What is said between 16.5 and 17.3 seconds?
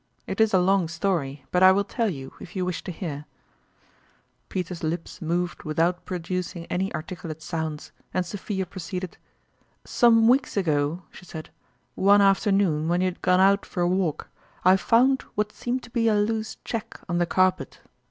cheque on the